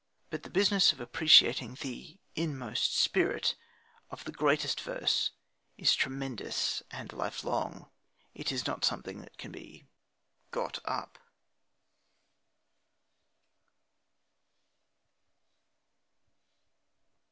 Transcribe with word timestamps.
But 0.31 0.41
the 0.41 0.49
business 0.49 0.91
of 0.91 0.99
appreciating 0.99 1.75
the 1.81 2.17
inmost 2.35 2.97
spirit 2.97 3.53
of 4.09 4.23
the 4.23 4.31
greatest 4.31 4.81
verse 4.81 5.29
is 5.77 5.93
tremendous 5.93 6.81
and 6.89 7.13
lifelong. 7.13 7.87
It 8.33 8.51
is 8.51 8.65
not 8.65 8.83
something 8.83 9.21
that 9.21 9.37
can 9.37 9.51
be 9.51 9.85
"got 10.49 10.79
up." 10.85 11.19